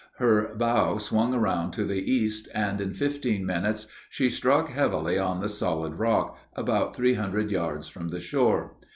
Her 0.17 0.55
bow 0.55 0.97
swung 0.97 1.31
around 1.35 1.73
to 1.73 1.83
the 1.85 2.01
east 2.11 2.47
and 2.55 2.81
in 2.81 2.95
fifteen 2.95 3.45
minutes 3.45 3.85
she 4.09 4.29
struck 4.31 4.69
heavily 4.69 5.19
on 5.19 5.41
the 5.41 5.47
solid 5.47 5.93
rock, 5.99 6.39
about 6.55 6.95
three 6.95 7.13
hundred 7.13 7.51
yards 7.51 7.87
from 7.87 8.07
the 8.07 8.19
shore. 8.19 8.77